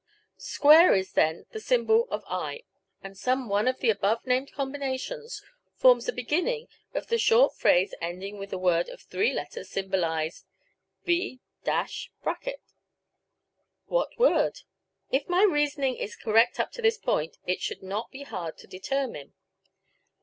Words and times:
[]is 0.97 1.11
then 1.13 1.45
the 1.51 1.59
symbol 1.59 2.07
of 2.09 2.23
i, 2.25 2.63
and 3.03 3.15
some 3.15 3.47
one 3.47 3.67
of 3.67 3.81
the 3.81 3.89
above 3.91 4.25
named 4.25 4.51
combinations 4.51 5.43
forms 5.75 6.07
the 6.07 6.11
beginning 6.11 6.67
of 6.95 7.05
the 7.05 7.19
short 7.19 7.53
phrase 7.55 7.93
ending 8.01 8.39
with 8.39 8.51
a 8.51 8.57
word 8.57 8.89
of 8.89 8.99
three 8.99 9.31
letters 9.31 9.69
symbolized 9.69 10.47
by 11.05 11.05
V 11.05 11.39
[].< 13.03 13.85
What 13.85 14.17
word? 14.17 14.61
If 15.11 15.29
my 15.29 15.43
reasoning 15.43 15.97
is 15.97 16.15
correct 16.15 16.59
up 16.59 16.71
to 16.71 16.81
this 16.81 16.97
point, 16.97 17.37
it 17.45 17.61
should 17.61 17.83
not 17.83 18.09
be 18.09 18.23
hard 18.23 18.57
to 18.57 18.65
determine. 18.65 19.35